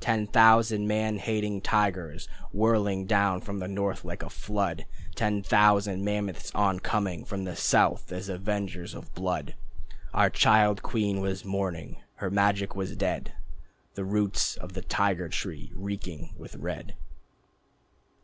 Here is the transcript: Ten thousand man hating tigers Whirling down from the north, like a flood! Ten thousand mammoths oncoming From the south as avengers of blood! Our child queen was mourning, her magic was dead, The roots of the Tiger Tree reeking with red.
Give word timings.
Ten 0.00 0.26
thousand 0.26 0.88
man 0.88 1.18
hating 1.18 1.60
tigers 1.60 2.26
Whirling 2.50 3.06
down 3.06 3.40
from 3.40 3.60
the 3.60 3.68
north, 3.68 4.04
like 4.04 4.24
a 4.24 4.28
flood! 4.28 4.84
Ten 5.14 5.44
thousand 5.44 6.04
mammoths 6.04 6.50
oncoming 6.56 7.24
From 7.24 7.44
the 7.44 7.54
south 7.54 8.10
as 8.10 8.28
avengers 8.28 8.94
of 8.94 9.14
blood! 9.14 9.54
Our 10.12 10.28
child 10.28 10.82
queen 10.82 11.20
was 11.20 11.44
mourning, 11.44 11.98
her 12.14 12.30
magic 12.32 12.74
was 12.74 12.96
dead, 12.96 13.34
The 13.94 14.04
roots 14.04 14.56
of 14.56 14.72
the 14.72 14.82
Tiger 14.82 15.28
Tree 15.28 15.70
reeking 15.76 16.34
with 16.36 16.56
red. 16.56 16.96